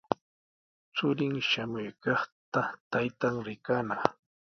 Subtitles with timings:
[0.95, 2.61] Churin shamuykaqta
[2.91, 4.01] taytan rikanaq.